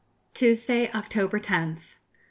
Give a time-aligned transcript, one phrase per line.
[0.33, 1.97] Tuesday, October 10th.